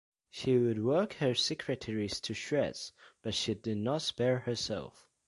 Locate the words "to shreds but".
2.21-3.35